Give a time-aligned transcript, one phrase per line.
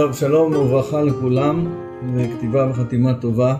[0.00, 1.66] טוב, שלום וברכה לכולם,
[2.16, 3.56] וכתיבה וחתימה טובה.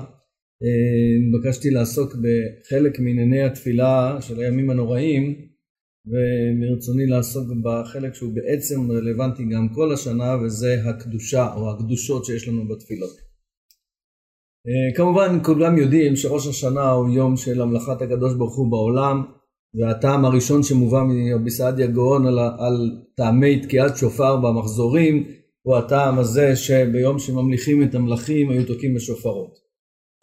[1.20, 5.34] נתבקשתי לעסוק בחלק מענייני התפילה של הימים הנוראים,
[6.06, 12.68] ומרצוני לעסוק בחלק שהוא בעצם רלוונטי גם כל השנה, וזה הקדושה או הקדושות שיש לנו
[12.68, 13.16] בתפילות.
[14.96, 19.22] כמובן כולם יודעים שראש השנה הוא יום של המלאכת הקדוש ברוך הוא בעולם,
[19.74, 26.56] והטעם הראשון שמובא מרבי סעדיה גאון על, על טעמי תקיעת שופר במחזורים הוא הטעם הזה
[26.56, 29.58] שביום שממליכים את המלכים היו תוקעים בשופרות.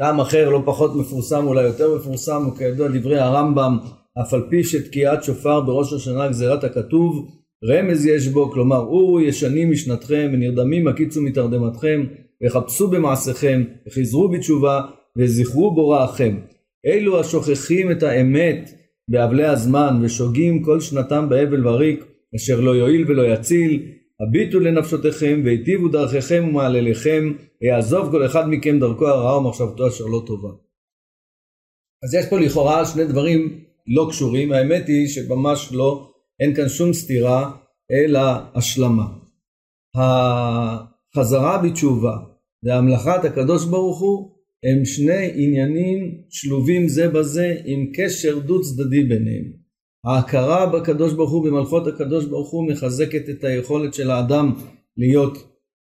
[0.02, 3.77] טעם אחר לא פחות מפורסם אולי יותר מפורסם הוא כידוע דברי הרמב"ם
[4.22, 7.27] אף על פי שתקיעת שופר בראש השנה גזירת הכתוב
[7.66, 12.04] רמז יש בו כלומר אורו ישנים משנתכם ונרדמים הקיצו מתרדמתכם
[12.44, 14.82] וחפשו במעשיכם וחזרו בתשובה
[15.18, 16.38] וזכרו בוראכם
[16.85, 18.70] אלו השוכחים את האמת
[19.10, 25.87] באבלי הזמן ושוגים כל שנתם באבל וריק אשר לא יועיל ולא יציל הביטו לנפשותיכם והיטיבו
[25.87, 30.49] דרכיכם ומעלליכם ויעזוב כל אחד מכם דרכו הרעה ומחשבתו אשר לא טובה.
[32.04, 36.93] אז יש פה לכאורה שני דברים לא קשורים האמת היא שממש לא אין כאן שום
[36.93, 37.51] סתירה
[37.91, 38.20] אלא
[38.55, 39.07] השלמה.
[39.95, 42.18] החזרה בתשובה
[42.63, 44.32] והמלאכת הקדוש ברוך הוא
[44.63, 49.66] הם שני עניינים שלובים זה בזה עם קשר דו צדדי ביניהם.
[50.08, 54.54] ההכרה בקדוש ברוך הוא במלכות הקדוש ברוך הוא מחזקת את היכולת של האדם
[54.98, 55.38] להיות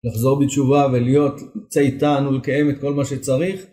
[0.04, 3.66] לחזור בתשובה ולהיות צייתן ולקיים את כל מה שצריך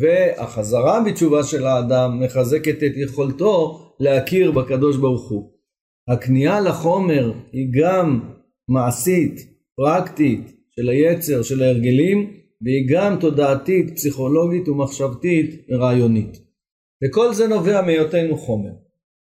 [0.00, 5.52] והחזרה בתשובה של האדם מחזקת את יכולתו להכיר בקדוש ברוך הוא.
[6.08, 8.20] הכניעה לחומר היא גם
[8.68, 9.40] מעשית,
[9.76, 16.38] פרקטית, של היצר, של ההרגלים, והיא גם תודעתית, פסיכולוגית ומחשבתית ורעיונית.
[17.04, 18.81] וכל זה נובע מהיותנו חומר.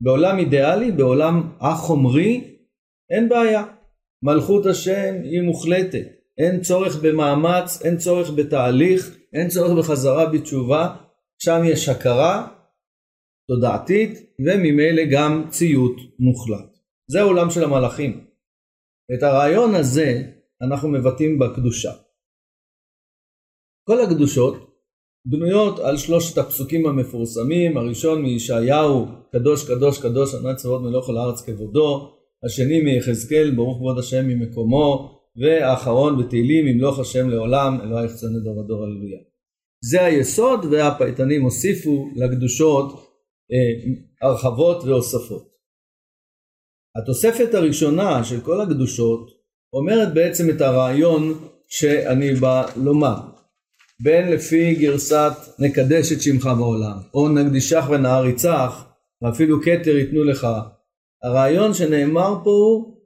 [0.03, 2.59] בעולם אידיאלי, בעולם החומרי,
[3.11, 3.65] אין בעיה.
[4.23, 6.07] מלכות השם היא מוחלטת.
[6.39, 10.97] אין צורך במאמץ, אין צורך בתהליך, אין צורך בחזרה בתשובה.
[11.39, 12.49] שם יש הכרה
[13.49, 14.11] תודעתית
[14.47, 16.79] וממילא גם ציות מוחלט.
[17.11, 18.27] זה העולם של המלאכים.
[19.15, 20.23] את הרעיון הזה
[20.63, 21.93] אנחנו מבטאים בקדושה.
[23.89, 24.72] כל הקדושות
[25.27, 31.41] בנויות על שלושת הפסוקים המפורסמים, הראשון מישעיהו, קדוש קדוש קדוש ענת צבאות מלוך על הארץ
[31.41, 32.13] כבודו,
[32.45, 38.85] השני מיחזקאל, ברוך כבוד השם ממקומו, והאחרון בתהילים, ימלוך השם לעולם, אלוהי יחצן לדור ודור
[38.85, 39.19] הללויה.
[39.85, 42.93] זה היסוד והפייטנים הוסיפו לקדושות
[43.53, 45.53] אה, הרחבות והוספות.
[46.97, 49.31] התוספת הראשונה של כל הקדושות
[49.73, 53.32] אומרת בעצם את הרעיון שאני בא לומר.
[54.03, 58.85] בין לפי גרסת נקדש את שמך בעולם, או נקדישך ונעריצך,
[59.23, 60.47] ואפילו כתר ייתנו לך.
[61.23, 62.97] הרעיון שנאמר פה הוא,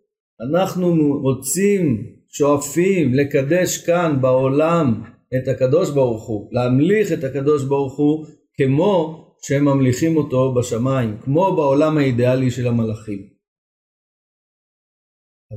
[0.51, 5.03] אנחנו רוצים, שואפים לקדש כאן בעולם
[5.37, 8.27] את הקדוש ברוך הוא, להמליך את הקדוש ברוך הוא
[8.57, 13.35] כמו שהם ממליכים אותו בשמיים, כמו בעולם האידיאלי של המלאכים.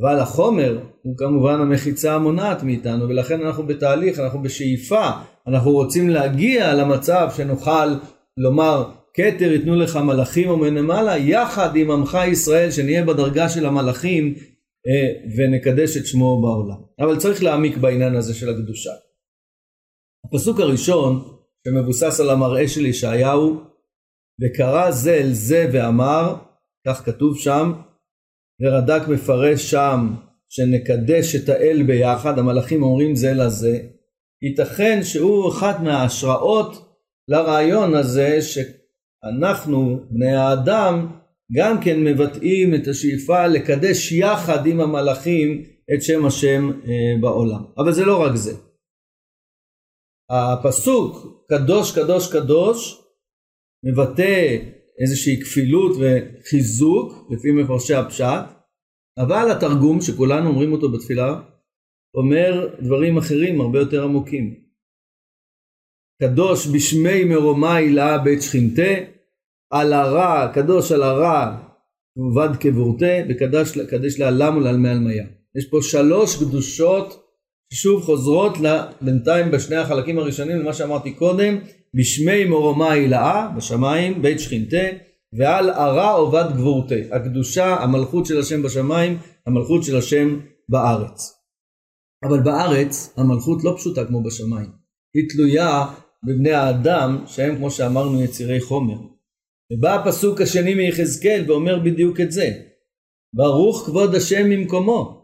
[0.02, 5.10] אבל החומר הוא כמובן המחיצה המונעת מאיתנו ולכן אנחנו בתהליך, אנחנו בשאיפה,
[5.48, 7.88] אנחנו רוצים להגיע למצב שנוכל
[8.38, 14.36] לומר כתר ייתנו לך מלאכים ומנמעלה יחד עם עמך ישראל שנהיה בדרגה של המלאכים
[14.88, 16.82] אה, ונקדש את שמו בעולם.
[17.00, 18.92] אבל צריך להעמיק בעניין הזה של הקדושה.
[20.26, 21.24] הפסוק הראשון
[21.68, 23.62] שמבוסס על המראה של ישעיהו
[24.42, 26.36] וקרא זה אל זה ואמר
[26.88, 27.74] כך כתוב שם
[28.62, 30.14] ורד"ק מפרש שם
[30.50, 33.80] שנקדש את האל ביחד, המלאכים אומרים זה לזה,
[34.42, 36.96] ייתכן שהוא אחת מההשראות
[37.28, 41.08] לרעיון הזה שאנחנו, בני האדם,
[41.58, 47.64] גם כן מבטאים את השאיפה לקדש יחד עם המלאכים את שם השם אה, בעולם.
[47.78, 48.54] אבל זה לא רק זה.
[50.30, 53.02] הפסוק קדוש קדוש קדוש
[53.84, 54.58] מבטא
[55.02, 58.46] איזושהי כפילות וחיזוק לפי מפרשי הפשט,
[59.18, 61.42] אבל התרגום שכולנו אומרים אותו בתפילה
[62.16, 64.56] אומר דברים אחרים הרבה יותר עמוקים.
[66.22, 68.92] קדוש בשמי מרומי לה בית שכינתה,
[69.72, 71.58] על הרע, קדוש על הרע
[72.18, 75.26] ובד קבורתה, וקדש לעלם ולעלמי עלמיה.
[75.56, 77.26] יש פה שלוש קדושות
[77.74, 78.58] ששוב חוזרות
[79.02, 81.58] בינתיים בשני החלקים הראשונים למה שאמרתי קודם,
[81.94, 84.88] בשמי מורומי לאה בשמיים בית שכינתה
[85.34, 86.96] ועל ערה עובד גבורתה.
[87.12, 90.40] הקדושה המלכות של השם בשמיים המלכות של השם
[90.70, 91.40] בארץ.
[92.24, 94.72] אבל בארץ המלכות לא פשוטה כמו בשמיים.
[95.14, 95.86] היא תלויה
[96.28, 98.98] בבני האדם שהם כמו שאמרנו יצירי חומר.
[99.74, 102.50] ובא הפסוק השני מיחזקאל ואומר בדיוק את זה.
[103.36, 105.22] ברוך כבוד השם ממקומו.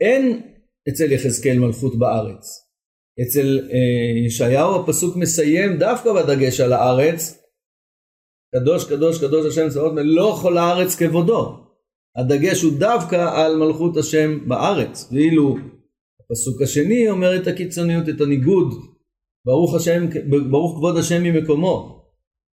[0.00, 0.42] אין
[0.88, 2.63] אצל יחזקאל מלכות בארץ.
[3.22, 7.42] אצל אה, ישעיהו הפסוק מסיים דווקא בדגש על הארץ,
[8.54, 11.64] קדוש קדוש קדוש השם צבאות מלוא כל הארץ כבודו.
[12.16, 15.56] הדגש הוא דווקא על מלכות השם בארץ, ואילו
[16.20, 18.74] הפסוק השני אומר את הקיצוניות, את הניגוד,
[19.46, 20.06] ברוך, השם,
[20.50, 22.04] ברוך כבוד השם ממקומו.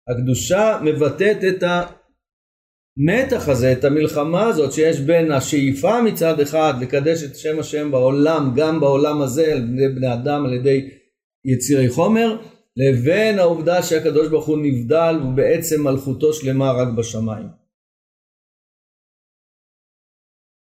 [0.08, 1.62] הקדושה מבטאת את
[2.98, 8.52] המתח הזה, את המלחמה הזאת שיש בין השאיפה מצד אחד לקדש את שם השם בעולם,
[8.56, 10.90] גם בעולם הזה, על ידי בני אדם, על ידי
[11.44, 12.36] יצירי חומר,
[12.76, 17.46] לבין העובדה שהקדוש ברוך הוא נבדל ובעצם מלכותו שלמה רק בשמיים.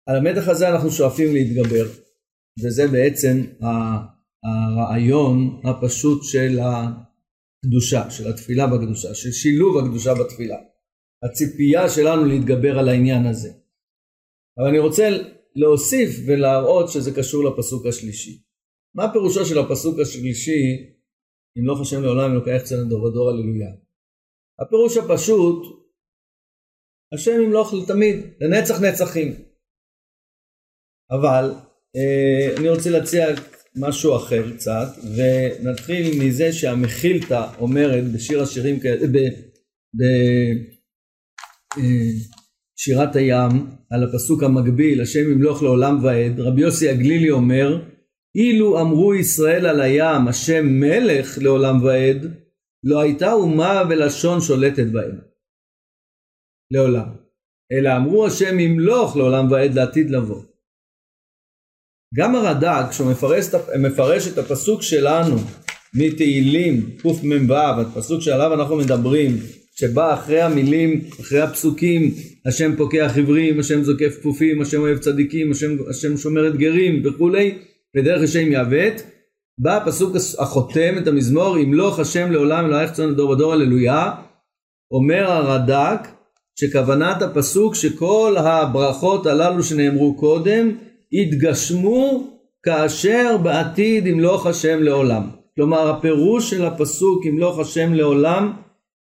[0.08, 1.86] על המתח הזה אנחנו שואפים להתגבר,
[2.64, 3.36] וזה בעצם
[4.44, 10.71] הרעיון הפשוט של הקדושה, של התפילה בקדושה, של שילוב הקדושה בתפילה.
[11.24, 13.48] הציפייה שלנו להתגבר על העניין הזה.
[14.58, 15.08] אבל אני רוצה
[15.54, 18.42] להוסיף ולהראות שזה קשור לפסוק השלישי.
[18.94, 20.62] מה פירושו של הפסוק השלישי,
[21.56, 23.72] ימלוך השם לעולם אלוקי צלם דור ודור הללויה?
[24.60, 25.82] הפירוש הפשוט,
[27.14, 29.34] השם ימלוך לתמיד, לנצח נצחים.
[31.10, 31.54] אבל
[31.96, 33.26] אה, אני רוצה להציע
[33.76, 39.00] משהו אחר קצת, ונתחיל מזה שהמחילתא אומרת בשיר השירים, בשירת
[41.78, 47.82] אה, הים, על הפסוק המקביל, השם ימלוך לעולם ועד, רבי יוסי הגלילי אומר,
[48.34, 52.26] אילו אמרו ישראל על הים, השם מלך לעולם ועד,
[52.84, 55.18] לא הייתה אומה ולשון שולטת בהם.
[56.70, 57.08] לעולם.
[57.72, 60.42] אלא אמרו השם ימלוך לעולם ועד לעתיד לבוא.
[62.14, 63.44] גם הרד"ק, כשהוא מפרש,
[63.78, 65.36] מפרש את הפסוק שלנו
[65.94, 69.36] מתהילים קמ"ו, הפסוק שעליו אנחנו מדברים,
[69.82, 72.14] שבא אחרי המילים, אחרי הפסוקים,
[72.46, 77.58] השם פוקח עברים, השם זוקף כפופים, השם אוהב צדיקים, השם, השם שומר את גרים וכולי,
[77.96, 79.02] ודרך השם יעוות,
[79.58, 84.10] בא הפסוק החותם את המזמור, ימלוך השם לעולם אלוהיך צאן לדור ודור הללויה,
[84.90, 86.08] אומר הרד"ק
[86.60, 90.70] שכוונת הפסוק שכל הברכות הללו שנאמרו קודם
[91.12, 92.28] יתגשמו
[92.62, 95.22] כאשר בעתיד ימלוך השם לעולם.
[95.56, 98.52] כלומר הפירוש של הפסוק ימלוך השם לעולם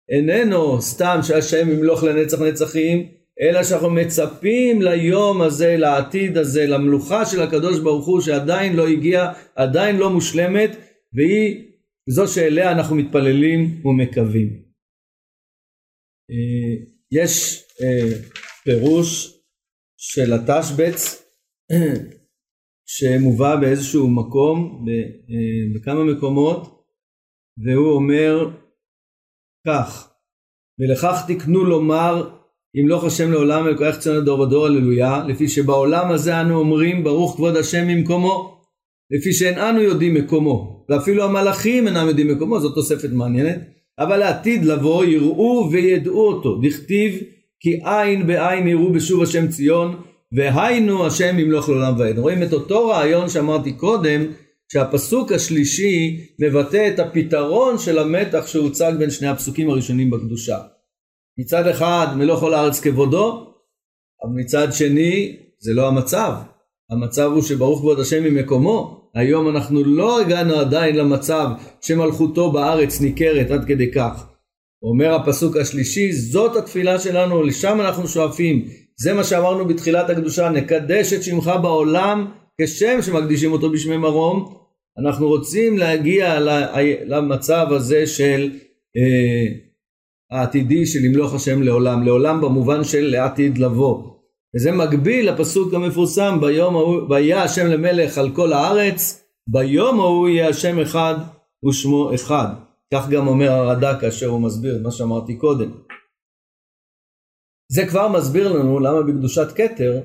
[0.08, 3.08] איננו סתם שהשם ימלוך לנצח נצחים
[3.40, 9.32] אלא שאנחנו מצפים ליום הזה, לעתיד הזה, למלוכה של הקדוש ברוך הוא שעדיין לא הגיעה,
[9.55, 10.70] עדיין לא מושלמת
[11.12, 11.69] והיא
[12.08, 14.62] זו שאליה אנחנו מתפללים ומקווים.
[16.31, 18.19] אה, יש אה,
[18.64, 19.38] פירוש
[19.96, 21.25] של התשבץ
[22.94, 26.84] שמובא באיזשהו מקום, אה, בכמה מקומות,
[27.64, 28.50] והוא אומר
[29.69, 30.09] כך:
[30.81, 32.29] ולכך תקנו לומר
[32.75, 37.56] ימלוך השם לעולם ולקוח ציון לדור ודור הללויה, לפי שבעולם הזה אנו אומרים ברוך כבוד
[37.56, 38.61] השם ממקומו,
[39.11, 43.59] לפי שאין אנו יודעים מקומו, ואפילו המלאכים אינם יודעים מקומו, זאת תוספת מעניינת,
[43.99, 47.20] אבל לעתיד לבוא יראו וידעו אותו, דכתיב
[47.61, 49.97] כי עין בעין יראו בשוב השם ציון
[50.32, 52.19] והיינו השם ימלוך לעולם ועד.
[52.19, 54.25] רואים את אותו רעיון שאמרתי קודם,
[54.73, 60.59] שהפסוק השלישי מבטא את הפתרון של המתח שהוצג בין שני הפסוקים הראשונים בקדושה.
[61.38, 63.55] מצד אחד מלוך כל הארץ כבודו,
[64.22, 66.32] אבל מצד שני זה לא המצב.
[66.91, 69.10] המצב הוא שברוך כבוד השם ממקומו.
[69.15, 71.48] היום אנחנו לא הגענו עדיין למצב
[71.81, 74.27] שמלכותו בארץ ניכרת עד כדי כך.
[74.82, 78.69] אומר הפסוק השלישי, זאת התפילה שלנו, לשם אנחנו שואפים.
[78.96, 84.55] זה מה שאמרנו בתחילת הקדושה, נקדש את שמך בעולם כשם שמקדישים אותו בשמי מרום.
[84.98, 86.38] אנחנו רוצים להגיע
[87.06, 88.50] למצב הזה של
[88.96, 89.69] אה,
[90.31, 94.19] העתידי של ימלוך השם לעולם, לעולם במובן של לעתיד לבוא.
[94.56, 100.48] וזה מקביל לפסוק המפורסם ביום ההוא, ויהיה השם למלך על כל הארץ, ביום ההוא יהיה
[100.48, 101.15] השם אחד
[101.69, 102.46] ושמו אחד.
[102.94, 105.70] כך גם אומר הרד"ק כאשר הוא מסביר את מה שאמרתי קודם.
[107.72, 110.00] זה כבר מסביר לנו למה בקדושת כתר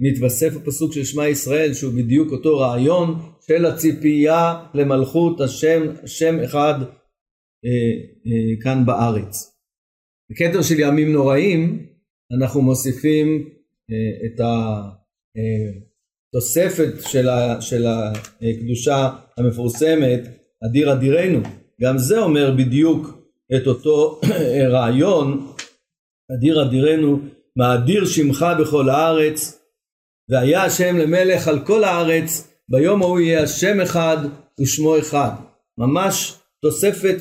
[0.00, 3.14] מתווסף הפסוק של שמע ישראל שהוא בדיוק אותו רעיון
[3.46, 6.74] של הציפייה למלכות השם, שם אחד
[7.64, 7.70] אה,
[8.26, 9.56] אה, כאן בארץ.
[10.30, 11.86] בכתר של ימים נוראים
[12.38, 13.48] אנחנו מוסיפים
[13.90, 14.40] אה, את
[16.34, 20.20] התוספת של, ה, של הקדושה המפורסמת
[20.64, 21.40] אדיר אדירנו
[21.80, 23.06] גם זה אומר בדיוק
[23.56, 24.20] את אותו
[24.72, 25.46] רעיון
[26.38, 27.18] אדיר אדירנו
[27.56, 29.60] מאדיר שמך בכל הארץ
[30.30, 34.16] והיה השם למלך על כל הארץ ביום ההוא יהיה השם אחד
[34.60, 35.30] ושמו אחד.
[35.78, 37.16] ממש תוספת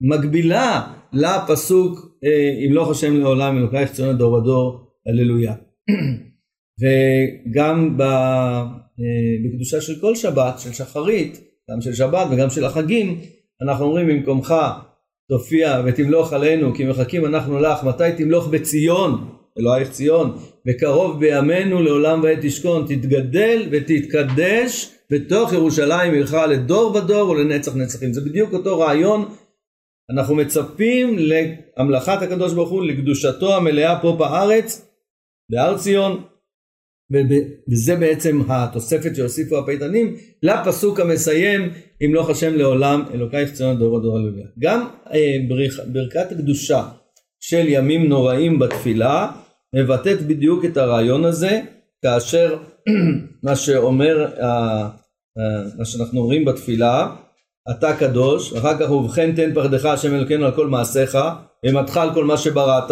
[0.00, 2.18] מקבילה לפסוק
[2.64, 5.54] ימלוך השם לעולם אלוקייך ציון הדור ודור הללויה.
[6.80, 8.64] וגם אה,
[9.44, 13.20] בקדושה של כל שבת, של שחרית, גם של שבת וגם של החגים,
[13.62, 14.54] אנחנו אומרים במקומך
[15.28, 22.20] תופיע ותמלוך עלינו כי מחכים אנחנו לך מתי תמלוך בציון אלוהיך ציון וקרוב בימינו לעולם
[22.22, 29.34] ועת תשכון תתגדל ותתקדש בתוך ירושלים עירך לדור ודור ולנצח נצחים זה בדיוק אותו רעיון
[30.10, 34.88] אנחנו מצפים להמלכת הקדוש ברוך הוא לקדושתו המלאה פה בארץ
[35.50, 36.22] בהר ציון
[37.12, 41.70] וזה בעצם התוספת שהוסיפו הפייטנים לפסוק המסיים
[42.00, 44.46] ימלוך השם לעולם אלוקייך ציון דור ודור הללויה.
[44.58, 45.36] גם אה,
[45.92, 46.88] ברכת הקדושה
[47.40, 49.32] של ימים נוראים בתפילה
[49.74, 51.60] מבטאת בדיוק את הרעיון הזה
[52.02, 52.58] כאשר
[53.44, 54.26] מה שאומר
[55.78, 57.16] מה שאנחנו אומרים בתפילה
[57.70, 61.18] אתה קדוש אחר כך ובכן תן פחדך השם אלוקינו על כל מעשיך
[61.66, 62.90] ומתך על כל מה שבראת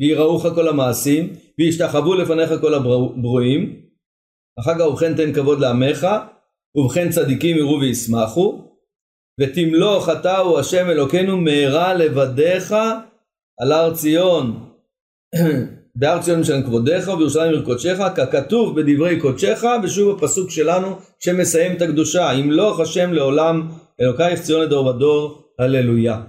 [0.00, 3.80] ויראוך כל המעשים וישתחוו לפניך כל הברואים.
[4.60, 6.06] אחר כך ובכן תן כבוד לעמך
[6.76, 8.62] ובכן צדיקים יראו וישמחו
[9.40, 12.74] ותמלוך אתה הוא השם אלוקינו מהרה לבדיך
[13.60, 14.70] על הר ציון
[15.98, 21.82] בהר ציון משלם כבודיך ובירושלים עיר קודשך ככתוב בדברי קודשך ושוב הפסוק שלנו שמסיים את
[21.82, 23.68] הקדושה ימלוך השם לעולם
[24.00, 26.22] אלוקייך ציון לדור ודור הללויה.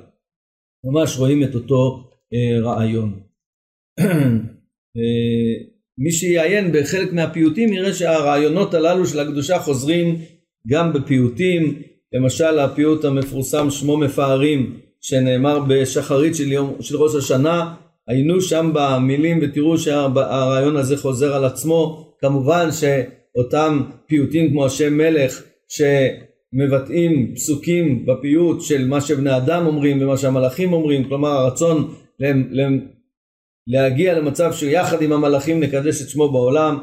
[0.83, 3.19] ממש רואים את אותו אה, רעיון.
[3.99, 5.53] אה,
[5.97, 10.21] מי שיעיין בחלק מהפיוטים יראה שהרעיונות הללו של הקדושה חוזרים
[10.67, 11.81] גם בפיוטים,
[12.13, 17.75] למשל הפיוט המפורסם שמו מפארים שנאמר בשחרית של, יום, של ראש השנה,
[18.07, 25.43] היינו שם במילים ותראו שהרעיון הזה חוזר על עצמו, כמובן שאותם פיוטים כמו השם מלך
[25.67, 31.93] שמבטאים פסוקים בפיוט של מה שבני אדם אומרים ומה שהמלאכים אומרים, כלומר הרצון
[33.67, 36.77] להגיע למצב שיחד עם המלאכים נקדש את שמו בעולם.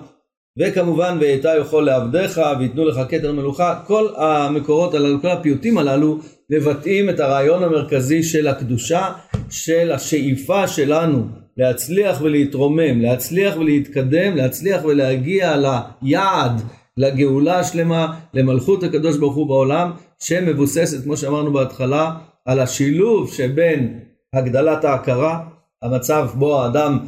[0.59, 3.81] וכמובן ואיתה יכול לעבדיך ויתנו לך כתר מלוכה.
[3.87, 6.19] כל המקורות הללו כל הפיוטים הללו
[6.51, 9.13] מבטאים את הרעיון המרכזי של הקדושה
[9.55, 16.63] של השאיפה שלנו להצליח ולהתרומם להצליח ולהתקדם להצליח ולהגיע ליעד
[16.97, 22.11] לגאולה השלמה למלכות הקדוש ברוך הוא בעולם שמבוססת כמו שאמרנו בהתחלה
[22.47, 24.01] על השילוב שבין
[24.35, 25.41] הגדלת ההכרה
[25.83, 26.99] המצב בו האדם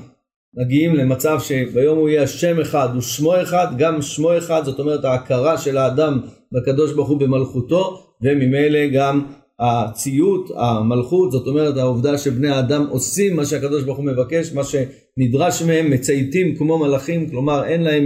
[0.56, 5.58] מגיעים למצב שביום הוא יהיה שם אחד ושמו אחד, גם שמו אחד, זאת אומרת ההכרה
[5.58, 6.20] של האדם
[6.52, 9.26] בקדוש ברוך הוא במלכותו, וממילא גם
[9.60, 15.62] הציות, המלכות, זאת אומרת העובדה שבני האדם עושים מה שהקדוש ברוך הוא מבקש, מה שנדרש
[15.62, 18.04] מהם, מצייתים כמו מלאכים, כלומר אין להם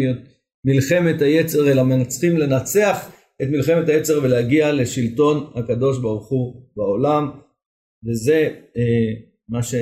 [0.64, 3.10] מלחמת היצר אלא מנצחים לנצח
[3.42, 7.30] את מלחמת היצר ולהגיע לשלטון הקדוש ברוך הוא בעולם,
[8.06, 9.12] וזה אה,
[9.48, 9.74] מה ש...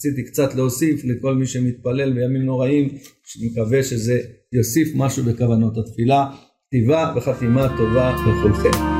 [0.00, 2.88] רציתי קצת להוסיף לכל מי שמתפלל בימים נוראים,
[3.42, 4.20] מקווה שזה
[4.52, 6.30] יוסיף משהו בכוונות התפילה.
[6.66, 8.97] כתיבה וחתימה טובה לכולכם.